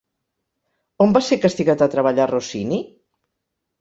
[1.05, 2.81] On va ser castigat a treballar Rossini?